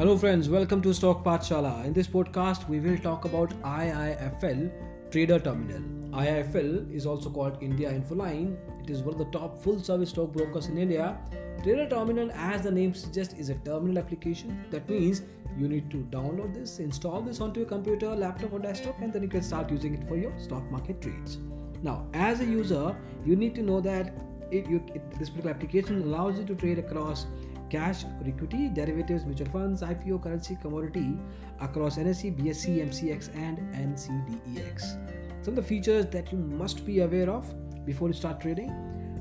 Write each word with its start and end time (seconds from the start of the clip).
Hello, 0.00 0.16
friends, 0.16 0.48
welcome 0.48 0.80
to 0.80 0.94
Stock 0.94 1.22
Pathshala. 1.22 1.84
In 1.84 1.92
this 1.92 2.06
podcast, 2.06 2.66
we 2.70 2.80
will 2.80 2.96
talk 2.96 3.26
about 3.26 3.50
IIFL 3.62 4.70
Trader 5.10 5.38
Terminal. 5.38 5.82
IIFL 6.18 6.90
is 6.90 7.04
also 7.04 7.28
called 7.28 7.58
India 7.60 7.92
Infoline. 7.92 8.56
It 8.82 8.88
is 8.88 9.02
one 9.02 9.12
of 9.12 9.18
the 9.18 9.38
top 9.38 9.62
full 9.62 9.78
service 9.78 10.08
stock 10.08 10.32
brokers 10.32 10.68
in 10.68 10.78
India. 10.78 11.18
Trader 11.62 11.86
Terminal, 11.86 12.32
as 12.32 12.62
the 12.62 12.70
name 12.70 12.94
suggests, 12.94 13.34
is 13.34 13.50
a 13.50 13.56
terminal 13.56 13.98
application. 13.98 14.64
That 14.70 14.88
means 14.88 15.20
you 15.58 15.68
need 15.68 15.90
to 15.90 15.98
download 16.10 16.54
this, 16.54 16.78
install 16.78 17.20
this 17.20 17.42
onto 17.42 17.60
your 17.60 17.68
computer, 17.68 18.16
laptop, 18.16 18.54
or 18.54 18.58
desktop, 18.58 18.98
and 19.02 19.12
then 19.12 19.22
you 19.22 19.28
can 19.28 19.42
start 19.42 19.70
using 19.70 19.92
it 19.92 20.08
for 20.08 20.16
your 20.16 20.32
stock 20.38 20.64
market 20.70 21.02
trades. 21.02 21.36
Now, 21.82 22.06
as 22.14 22.40
a 22.40 22.46
user, 22.46 22.96
you 23.26 23.36
need 23.36 23.54
to 23.56 23.62
know 23.62 23.82
that 23.82 24.14
it, 24.50 24.66
you, 24.66 24.82
it, 24.94 25.02
this 25.18 25.28
particular 25.28 25.54
application 25.54 26.00
allows 26.00 26.38
you 26.38 26.46
to 26.46 26.54
trade 26.54 26.78
across 26.78 27.26
cash 27.70 28.04
equity, 28.26 28.68
derivatives, 28.68 29.24
mutual 29.24 29.48
funds, 29.48 29.82
IPO, 29.82 30.22
currency, 30.22 30.56
commodity 30.60 31.16
across 31.60 31.96
NSE, 31.96 32.36
BSE, 32.38 32.86
MCX, 32.88 33.34
and 33.36 33.58
NCDEX. 33.74 34.96
Some 35.42 35.52
of 35.52 35.56
the 35.56 35.62
features 35.62 36.06
that 36.06 36.30
you 36.32 36.38
must 36.38 36.84
be 36.84 37.00
aware 37.00 37.30
of 37.30 37.46
before 37.86 38.08
you 38.08 38.14
start 38.14 38.40
trading. 38.40 38.70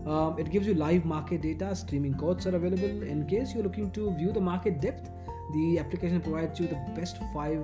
Um, 0.05 0.40
it 0.40 0.49
gives 0.49 0.66
you 0.67 0.73
live 0.73 1.05
market 1.05 1.41
data, 1.41 1.76
streaming 1.76 2.16
codes 2.16 2.48
are 2.48 2.55
available. 2.55 3.04
In 3.04 3.27
case 3.27 3.54
you're 3.54 3.63
looking 3.63 3.91
to 3.91 4.12
view 4.16 4.31
the 4.31 4.41
market 4.41 4.81
depth, 4.81 5.09
the 5.54 5.79
application 5.79 6.21
provides 6.21 6.59
you 6.59 6.68
the 6.68 6.79
best 6.95 7.18
five 7.34 7.63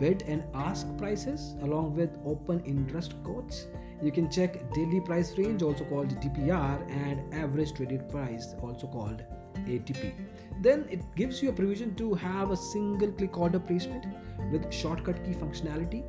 bid 0.00 0.22
and 0.26 0.44
ask 0.54 0.86
prices 0.96 1.56
along 1.62 1.94
with 1.96 2.18
open 2.24 2.60
interest 2.64 3.14
quotes. 3.24 3.66
You 4.02 4.12
can 4.12 4.30
check 4.30 4.72
daily 4.72 5.00
price 5.00 5.36
range, 5.36 5.62
also 5.62 5.84
called 5.84 6.08
DPR, 6.20 6.88
and 6.88 7.34
average 7.34 7.74
traded 7.74 8.08
price, 8.08 8.54
also 8.62 8.86
called 8.86 9.24
ATP. 9.66 10.12
Then 10.60 10.86
it 10.90 11.02
gives 11.14 11.42
you 11.42 11.50
a 11.50 11.52
provision 11.52 11.94
to 11.96 12.14
have 12.14 12.50
a 12.50 12.56
single 12.56 13.12
click 13.12 13.38
order 13.38 13.58
placement 13.58 14.06
with 14.52 14.72
shortcut 14.72 15.24
key 15.24 15.32
functionality. 15.32 16.02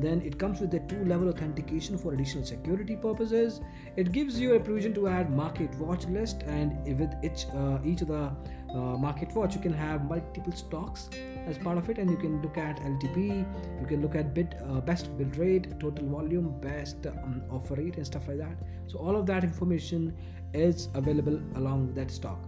Then 0.00 0.22
it 0.22 0.38
comes 0.38 0.60
with 0.60 0.72
a 0.74 0.80
two 0.80 1.04
level 1.04 1.28
authentication 1.28 1.98
for 1.98 2.14
additional 2.14 2.44
security 2.44 2.96
purposes. 2.96 3.60
It 3.96 4.12
gives 4.12 4.40
you 4.40 4.54
a 4.54 4.60
provision 4.60 4.94
to 4.94 5.08
add 5.08 5.30
market 5.30 5.74
watch 5.74 6.06
list, 6.06 6.42
and 6.46 6.72
with 6.98 7.12
each, 7.22 7.46
uh, 7.54 7.78
each 7.84 8.00
of 8.00 8.08
the 8.08 8.30
uh, 8.70 8.96
market 8.96 9.34
watch, 9.34 9.54
you 9.54 9.60
can 9.60 9.74
have 9.74 10.04
multiple 10.04 10.52
stocks 10.52 11.10
as 11.46 11.58
part 11.58 11.76
of 11.76 11.90
it, 11.90 11.98
and 11.98 12.08
you 12.10 12.16
can 12.16 12.40
look 12.40 12.56
at 12.56 12.78
LTP, 12.78 13.44
you 13.80 13.86
can 13.86 14.00
look 14.00 14.14
at 14.14 14.32
bid, 14.32 14.56
uh, 14.66 14.80
best 14.80 15.16
bid 15.18 15.36
rate, 15.36 15.78
total 15.78 16.06
volume, 16.06 16.58
best 16.60 17.06
um, 17.06 17.42
offer 17.50 17.74
rate, 17.74 17.96
and 17.96 18.06
stuff 18.06 18.26
like 18.28 18.38
that. 18.38 18.56
So, 18.86 18.98
all 18.98 19.16
of 19.16 19.26
that 19.26 19.44
information 19.44 20.16
is 20.54 20.88
available 20.94 21.40
along 21.56 21.88
with 21.88 21.96
that 21.96 22.10
stock. 22.10 22.38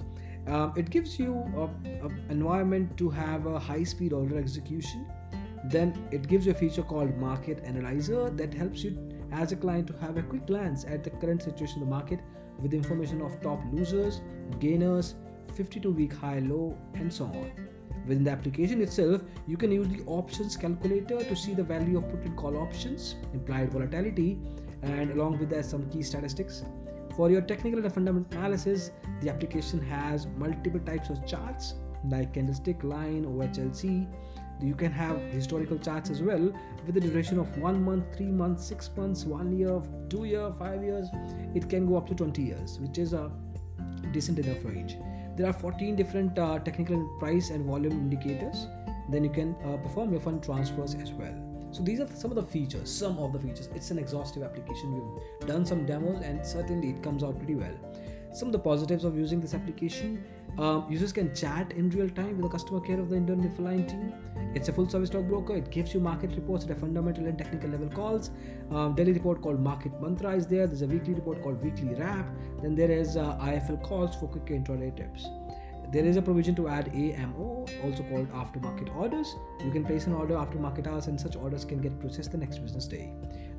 Um, 0.47 0.73
it 0.77 0.91
gives 0.91 1.19
you 1.19 1.35
an 1.85 2.25
environment 2.31 2.97
to 2.98 3.11
have 3.11 3.47
a 3.47 3.59
high 3.59 3.85
speed 3.85 4.12
order 4.12 4.39
execution. 4.39 5.07
Then 5.67 6.09
it 6.11 6.27
gives 6.27 6.47
you 6.47 6.53
a 6.53 6.55
feature 6.55 6.83
called 6.83 7.17
Market 7.17 7.62
Analyzer 7.65 8.31
that 8.31 8.53
helps 8.53 8.83
you 8.83 8.98
as 9.31 9.53
a 9.53 9.57
client 9.57 9.87
to 9.87 9.93
have 9.98 10.17
a 10.17 10.23
quick 10.23 10.47
glance 10.47 10.85
at 10.85 11.05
the 11.05 11.11
current 11.11 11.43
situation 11.43 11.83
in 11.83 11.89
the 11.89 11.91
market 11.91 12.20
with 12.59 12.75
information 12.75 13.23
of 13.23 13.41
top 13.41 13.61
losers, 13.73 14.20
gainers, 14.59 15.15
52 15.55 15.91
week 15.91 16.13
high 16.13 16.41
low, 16.41 16.77
and 16.95 17.13
so 17.13 17.25
on. 17.27 17.53
Within 18.07 18.25
the 18.25 18.31
application 18.31 18.83
itself, 18.83 19.23
you 19.47 19.57
can 19.57 19.70
use 19.70 19.89
the 19.89 20.03
options 20.07 20.57
calculator 20.57 21.23
to 21.23 21.37
see 21.37 21.55
the 21.55 21.63
value 21.63 21.98
of 21.98 22.09
put 22.09 22.25
and 22.25 22.37
call 22.37 22.57
options, 22.57 23.15
implied 23.33 23.73
volatility, 23.73 24.39
and 24.83 25.13
along 25.13 25.39
with 25.39 25.51
that, 25.51 25.65
some 25.65 25.89
key 25.91 26.03
statistics. 26.03 26.65
For 27.16 27.30
your 27.30 27.42
technical 27.42 27.84
and 27.84 27.92
fundamental 27.92 28.38
analysis, 28.38 28.91
the 29.20 29.28
application 29.28 29.80
has 29.82 30.27
multiple 30.38 30.80
types 30.80 31.10
of 31.10 31.27
charts 31.27 31.74
like 32.08 32.32
candlestick, 32.32 32.82
line, 32.82 33.24
OHLC. 33.24 34.06
You 34.60 34.74
can 34.74 34.92
have 34.92 35.18
historical 35.30 35.78
charts 35.78 36.08
as 36.08 36.22
well 36.22 36.52
with 36.86 36.94
the 36.94 37.00
duration 37.00 37.38
of 37.38 37.58
one 37.58 37.84
month, 37.84 38.17
three 38.17 38.30
months, 38.30 38.64
six 38.64 38.90
months, 38.96 39.24
one 39.24 39.52
year, 39.52 39.83
two 40.08 40.24
year, 40.24 40.52
five 40.58 40.83
years. 40.83 41.08
It 41.55 41.68
can 41.68 41.86
go 41.86 41.96
up 41.96 42.08
to 42.08 42.14
20 42.14 42.42
years, 42.42 42.78
which 42.78 42.98
is 42.98 43.12
a 43.12 43.30
decent 44.12 44.39
enough 44.39 44.64
range. 44.64 44.96
There 45.36 45.46
are 45.46 45.52
14 45.52 45.96
different 45.96 46.39
uh, 46.39 46.58
technical 46.61 47.05
price 47.18 47.51
and 47.51 47.67
volume 47.67 47.92
indicators. 47.92 48.67
Then 49.11 49.24
you 49.24 49.30
can 49.30 49.56
uh, 49.64 49.77
perform 49.78 50.12
your 50.12 50.20
fund 50.20 50.42
transfers 50.42 50.95
as 50.95 51.12
well. 51.12 51.34
So 51.72 51.83
these 51.83 52.00
are 52.00 52.08
some 52.14 52.30
of 52.30 52.36
the 52.36 52.42
features, 52.42 52.90
some 52.90 53.16
of 53.18 53.33
the 53.33 53.38
features. 53.38 53.70
It's 53.74 53.90
an 53.90 53.98
exhaustive 53.98 54.42
application. 54.42 54.92
We've 54.92 55.48
done 55.48 55.64
some 55.64 55.86
demos 55.86 56.22
and 56.22 56.46
certainly 56.46 56.90
it 56.90 57.02
comes 57.02 57.24
out 57.24 57.38
pretty 57.38 57.55
well. 57.55 57.74
Some 58.34 58.48
of 58.48 58.52
the 58.52 58.58
positives 58.58 59.05
of 59.05 59.16
using 59.16 59.40
this 59.40 59.55
application 59.55 60.24
um, 60.58 60.86
users 60.90 61.12
can 61.12 61.34
chat 61.34 61.72
in 61.72 61.88
real 61.90 62.10
time 62.10 62.36
with 62.36 62.42
the 62.42 62.48
customer 62.48 62.80
care 62.80 63.00
of 63.00 63.08
the 63.08 63.16
Indian 63.16 63.42
Infoline 63.42 63.88
team. 63.88 64.12
It's 64.55 64.68
a 64.68 64.72
full 64.72 64.86
service 64.86 65.08
stockbroker. 65.08 65.56
It 65.56 65.70
gives 65.70 65.94
you 65.94 66.00
market 66.00 66.33
reports 66.33 66.66
at 66.66 66.70
a 66.70 66.74
fundamental 66.74 67.27
and 67.27 67.38
technical 67.38 67.70
level 67.70 67.89
calls. 67.89 68.30
Um, 68.70 68.94
daily 68.94 69.12
report 69.12 69.40
called 69.40 69.60
Market 69.60 69.98
Mantra 70.00 70.36
is 70.36 70.46
there. 70.46 70.66
There's 70.66 70.83
a 70.83 70.86
weekly 70.86 71.14
report 71.14 71.42
called 71.42 71.62
Weekly 71.62 71.94
Wrap. 71.94 72.27
Then 72.60 72.74
there 72.74 72.90
is 72.90 73.16
uh, 73.16 73.39
IFL 73.39 73.83
calls 73.83 74.14
for 74.16 74.28
quick 74.28 74.46
intraday 74.46 74.94
tips. 74.94 75.27
There 75.92 76.07
is 76.07 76.17
a 76.17 76.23
provision 76.23 76.55
to 76.55 76.69
add 76.69 76.89
AMO, 76.95 77.67
also 77.85 78.03
called 78.05 78.33
aftermarket 78.33 78.97
orders. 78.97 79.35
You 79.63 79.70
can 79.70 79.85
place 79.85 80.07
an 80.07 80.14
order 80.14 80.36
after 80.36 80.58
market 80.58 80.86
hours, 80.86 81.07
and 81.07 81.20
such 81.20 81.36
orders 81.36 81.67
can 81.67 81.83
get 81.83 82.01
processed 82.01 82.33
the 82.33 82.39
next 82.39 82.61
business 82.61 82.86
day. 82.86 83.13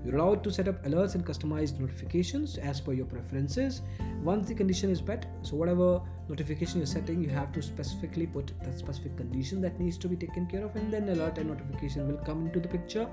You're 0.04 0.16
allowed 0.16 0.44
to 0.46 0.52
set 0.52 0.68
up 0.68 0.84
alerts 0.84 1.14
and 1.14 1.24
customized 1.24 1.80
notifications 1.80 2.58
as 2.58 2.82
per 2.82 2.94
your 2.94 3.06
preferences. 3.06 3.84
Once 4.24 4.48
the 4.48 4.56
condition 4.56 4.90
is 4.90 5.04
met, 5.04 5.28
so 5.44 5.56
whatever 5.56 6.02
notification 6.28 6.80
you're 6.80 6.88
setting, 6.88 7.22
you 7.22 7.30
have 7.30 7.52
to 7.52 7.62
specifically 7.62 8.26
put 8.26 8.52
that 8.64 8.80
specific 8.80 9.16
condition 9.16 9.62
that 9.62 9.80
needs 9.80 10.00
to 10.00 10.08
be 10.08 10.16
taken 10.16 10.48
care 10.48 10.66
of, 10.66 10.76
and 10.76 10.92
then 10.92 11.10
alert 11.10 11.38
and 11.38 11.50
notification 11.50 12.08
will 12.08 12.18
come 12.18 12.48
into 12.48 12.60
the 12.60 12.68
picture. 12.68 13.08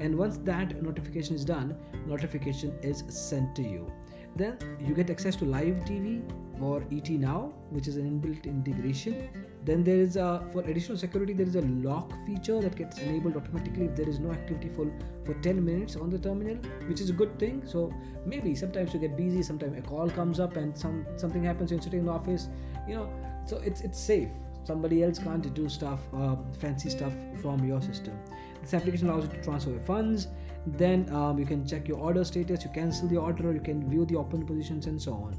And 0.00 0.18
once 0.18 0.38
that 0.38 0.82
notification 0.82 1.36
is 1.36 1.44
done, 1.44 1.76
notification 2.04 2.76
is 2.82 3.04
sent 3.08 3.54
to 3.54 3.62
you. 3.62 3.92
Then 4.36 4.58
you 4.78 4.94
get 4.94 5.10
access 5.10 5.34
to 5.36 5.44
live 5.46 5.76
TV 5.90 6.22
or 6.60 6.82
ET 6.92 7.08
Now, 7.10 7.52
which 7.70 7.88
is 7.88 7.96
an 7.96 8.04
inbuilt 8.10 8.44
integration. 8.44 9.28
Then 9.64 9.82
there 9.82 9.96
is 9.96 10.16
a 10.16 10.46
for 10.52 10.60
additional 10.62 10.98
security, 10.98 11.32
there 11.32 11.46
is 11.46 11.56
a 11.56 11.62
lock 11.62 12.12
feature 12.26 12.60
that 12.60 12.76
gets 12.76 12.98
enabled 12.98 13.36
automatically 13.36 13.86
if 13.86 13.96
there 13.96 14.08
is 14.08 14.20
no 14.20 14.30
activity 14.30 14.70
for 14.76 14.86
for 15.24 15.34
10 15.34 15.64
minutes 15.64 15.96
on 15.96 16.10
the 16.10 16.18
terminal, 16.18 16.56
which 16.86 17.00
is 17.00 17.10
a 17.10 17.12
good 17.12 17.38
thing. 17.38 17.62
So 17.66 17.92
maybe 18.24 18.54
sometimes 18.54 18.94
you 18.94 19.00
get 19.00 19.16
busy, 19.16 19.42
sometimes 19.42 19.78
a 19.78 19.82
call 19.82 20.10
comes 20.10 20.38
up 20.38 20.56
and 20.56 20.76
some 20.76 21.06
something 21.16 21.42
happens. 21.42 21.70
You're 21.70 21.80
sitting 21.80 22.00
in 22.00 22.06
the 22.06 22.12
office, 22.12 22.48
you 22.86 22.94
know. 22.94 23.08
So 23.46 23.58
it's 23.58 23.80
it's 23.80 23.98
safe 23.98 24.28
somebody 24.66 25.02
else 25.02 25.18
can't 25.18 25.54
do 25.54 25.68
stuff 25.68 26.00
uh, 26.14 26.36
fancy 26.58 26.90
stuff 26.90 27.12
from 27.40 27.64
your 27.66 27.80
system. 27.80 28.18
This 28.60 28.74
application 28.74 29.08
allows 29.08 29.24
you 29.24 29.30
to 29.30 29.42
transfer 29.42 29.78
funds. 29.80 30.28
Then 30.66 31.08
um, 31.14 31.38
you 31.38 31.46
can 31.46 31.66
check 31.66 31.86
your 31.86 31.98
order 31.98 32.24
status 32.24 32.64
you 32.64 32.70
cancel 32.70 33.08
the 33.08 33.16
order 33.16 33.52
you 33.52 33.60
can 33.60 33.88
view 33.88 34.04
the 34.04 34.16
open 34.16 34.44
positions 34.44 34.86
and 34.86 35.00
so 35.00 35.12
on. 35.12 35.38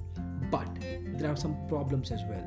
But 0.49 0.69
there 1.19 1.29
are 1.29 1.35
some 1.35 1.57
problems 1.67 2.11
as 2.11 2.23
well. 2.29 2.45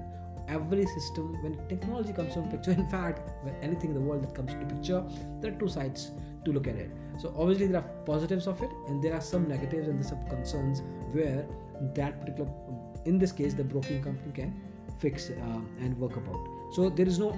Every 0.49 0.87
system 0.87 1.37
when 1.43 1.59
technology 1.69 2.13
comes 2.13 2.35
into 2.37 2.57
picture 2.57 2.71
in 2.83 2.89
fact 2.89 3.21
when 3.43 3.55
anything 3.57 3.91
in 3.91 3.95
the 3.95 4.01
world 4.01 4.23
that 4.23 4.35
comes 4.35 4.53
into 4.53 4.75
picture 4.75 5.05
there 5.41 5.53
are 5.53 5.57
two 5.57 5.69
sides 5.69 6.13
to 6.47 6.53
look 6.53 6.67
at 6.67 6.77
it. 6.77 6.91
So 7.19 7.35
obviously 7.37 7.67
there 7.67 7.83
are 7.83 7.91
positives 8.07 8.47
of 8.47 8.63
it 8.63 8.71
and 8.89 9.05
there 9.05 9.13
are 9.13 9.21
some 9.21 9.47
negatives 9.47 9.89
and 9.89 10.05
some 10.05 10.27
concerns 10.29 10.83
where 11.13 11.47
that 11.95 12.21
particular 12.21 12.51
in 13.05 13.19
this 13.19 13.33
case 13.33 13.55
the 13.55 13.65
broking 13.65 14.03
company 14.03 14.33
can 14.33 14.61
fix 14.99 15.31
uh, 15.31 15.61
and 15.81 15.99
work 15.99 16.17
about 16.17 16.59
so 16.73 16.89
there 16.89 17.07
is 17.07 17.19
no 17.19 17.37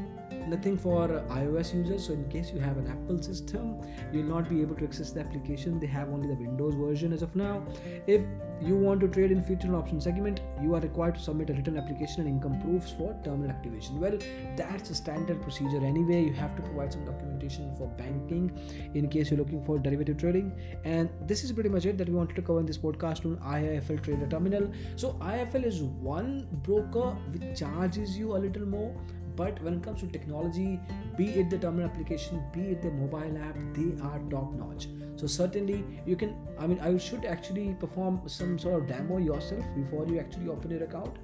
nothing 0.48 0.76
for 0.76 1.08
ios 1.30 1.74
users. 1.74 2.06
So 2.06 2.12
in 2.12 2.28
case 2.28 2.50
you 2.52 2.60
have 2.60 2.76
an 2.76 2.88
apple 2.88 3.22
system 3.22 3.76
you'll 4.12 4.24
not 4.24 4.48
be 4.48 4.60
able 4.60 4.74
to 4.76 4.84
access 4.84 5.10
the 5.12 5.20
application. 5.20 5.78
They 5.78 5.86
have 5.86 6.08
only 6.08 6.28
the 6.28 6.34
windows 6.34 6.74
version 6.74 7.12
as 7.12 7.22
of 7.22 7.34
now. 7.36 7.62
If 8.06 8.22
you 8.60 8.76
want 8.76 9.00
to 9.00 9.08
trade 9.08 9.32
in 9.32 9.42
future 9.42 9.66
and 9.66 9.76
option 9.76 10.00
segment 10.00 10.40
you 10.62 10.74
are 10.74 10.80
required 10.80 11.16
to 11.16 11.20
submit 11.20 11.50
a 11.50 11.54
written 11.54 11.76
application 11.76 12.20
and 12.20 12.28
income 12.28 12.60
proofs 12.60 12.92
for 12.92 13.16
terminal 13.24 13.50
activation. 13.50 14.00
Well 14.00 14.18
that's 14.56 14.90
a 14.90 14.94
standard 14.94 15.42
procedure 15.42 15.84
anyway. 15.84 16.24
You 16.24 16.32
have 16.34 16.54
to 16.56 16.62
provide 16.62 16.92
some 16.92 17.04
documentation 17.04 17.74
for 17.76 17.88
banking 17.88 18.50
in 18.94 19.08
case 19.08 19.30
you're 19.30 19.38
looking 19.38 19.64
for 19.64 19.78
derivative 19.78 20.18
trading. 20.18 20.52
And 20.84 21.08
this 21.26 21.44
is 21.44 21.52
pretty 21.52 21.68
much 21.68 21.86
it 21.86 21.98
that 21.98 22.08
we 22.08 22.14
wanted 22.14 22.36
to 22.36 22.42
cover 22.42 22.60
in 22.60 22.66
this 22.66 22.78
podcast 22.78 23.24
on 23.24 23.36
IIFL 23.38 24.02
trader 24.02 24.26
terminal. 24.26 24.70
So 24.96 25.14
IIFL 25.14 25.64
is 25.64 25.82
one 25.82 26.46
broker 26.62 27.16
which 27.32 27.58
charges 27.58 28.16
you 28.16 28.36
a 28.36 28.38
little 28.38 28.66
more 28.66 28.94
but 29.36 29.62
when 29.62 29.74
it 29.74 29.82
comes 29.82 30.00
to 30.00 30.06
technology 30.06 30.80
be 31.16 31.28
it 31.30 31.50
the 31.50 31.58
terminal 31.58 31.88
application 31.88 32.42
be 32.52 32.72
it 32.72 32.82
the 32.82 32.90
mobile 32.90 33.38
app 33.48 33.56
they 33.74 33.90
are 34.02 34.20
top 34.30 34.52
notch 34.54 34.88
so 35.16 35.26
certainly 35.26 35.84
you 36.06 36.16
can 36.16 36.34
i 36.58 36.66
mean 36.66 36.80
i 36.80 36.96
should 36.96 37.24
actually 37.24 37.76
perform 37.78 38.20
some 38.26 38.58
sort 38.58 38.82
of 38.82 38.88
demo 38.88 39.18
yourself 39.18 39.64
before 39.74 40.06
you 40.06 40.18
actually 40.18 40.48
open 40.48 40.70
your 40.70 40.84
account. 40.84 41.16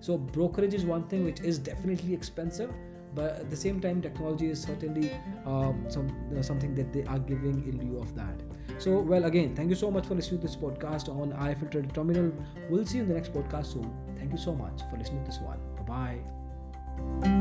So 0.00 0.16
brokerage 0.16 0.74
is 0.74 0.84
one 0.84 1.08
thing 1.08 1.24
which 1.24 1.40
is 1.40 1.58
definitely 1.58 2.14
expensive 2.14 2.70
but 3.14 3.40
at 3.40 3.50
the 3.50 3.56
same 3.56 3.80
time 3.80 4.00
technology 4.02 4.50
is 4.50 4.62
certainly 4.62 5.10
um, 5.46 5.86
some 5.88 6.08
uh, 6.36 6.42
something 6.42 6.74
that 6.74 6.92
they 6.92 7.04
are 7.04 7.18
giving 7.18 7.64
in 7.66 7.78
lieu 7.78 7.98
of 8.00 8.14
that. 8.14 8.42
So 8.78 9.00
well 9.00 9.24
again 9.24 9.56
thank 9.56 9.70
you 9.70 9.76
so 9.76 9.90
much 9.90 10.06
for 10.06 10.14
listening 10.14 10.40
to 10.40 10.46
this 10.46 10.56
podcast 10.56 11.08
on 11.08 11.32
Trader 11.70 11.88
Terminal. 11.88 12.32
We'll 12.70 12.86
see 12.86 12.98
you 12.98 13.04
in 13.04 13.08
the 13.08 13.14
next 13.14 13.32
podcast 13.32 13.72
soon. 13.72 13.90
Thank 14.16 14.32
you 14.32 14.38
so 14.38 14.54
much 14.54 14.82
for 14.90 14.98
listening 14.98 15.24
to 15.24 15.30
this 15.30 15.40
one. 15.40 15.58
Bye 15.86 16.20
bye 17.22 17.38